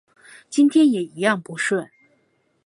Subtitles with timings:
[0.49, 1.87] 今天也一样不顺